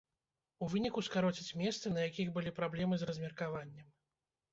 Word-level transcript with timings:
У 0.67 0.67
выніку 0.71 1.03
скароцяць 1.07 1.57
месцы, 1.61 1.91
на 1.97 2.01
якіх 2.07 2.31
былі 2.39 2.53
праблемы 2.61 2.99
з 3.03 3.11
размеркаваннем. 3.11 3.87